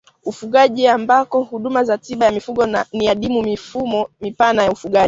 [0.25, 4.99] Ufugaji ambako huduma za tiba ya mifugo ni adimu Mifumo mipana ya ufugaji